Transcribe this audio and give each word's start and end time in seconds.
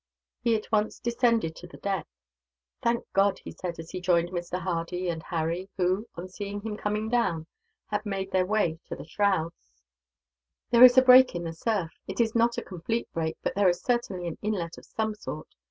He 0.39 0.55
at 0.55 0.71
once 0.71 0.97
descended 0.97 1.55
to 1.57 1.67
the 1.67 1.77
deck. 1.77 2.07
"Thank 2.81 3.03
God!" 3.13 3.37
he 3.37 3.51
said, 3.51 3.77
as 3.77 3.91
he 3.91 4.01
joined 4.01 4.31
Mr. 4.31 4.59
Hardy 4.59 5.09
and 5.09 5.21
Harry 5.21 5.69
who, 5.77 6.07
on 6.15 6.27
seeing 6.27 6.61
him 6.61 6.75
coming 6.75 7.07
down, 7.07 7.45
had 7.85 8.03
made 8.03 8.31
their 8.31 8.47
way 8.47 8.79
to 8.87 8.95
the 8.95 9.05
shrouds, 9.05 9.71
"there 10.71 10.83
is 10.83 10.97
a 10.97 11.03
break 11.03 11.35
in 11.35 11.43
the 11.43 11.53
surf. 11.53 11.91
It 12.07 12.19
is 12.19 12.33
not 12.33 12.57
a 12.57 12.63
complete 12.63 13.13
break, 13.13 13.37
but 13.43 13.53
there 13.53 13.69
is 13.69 13.83
certainly 13.83 14.25
an 14.27 14.39
inlet 14.41 14.75
of 14.79 14.85
some 14.87 15.13
sort. 15.13 15.49